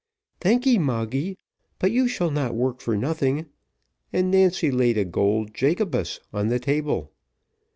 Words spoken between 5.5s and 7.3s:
Jacobus on the table.